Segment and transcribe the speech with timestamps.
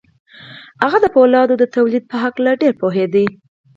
[0.83, 3.25] هغه د پولادو د تولید په هکله ډېر پوهېده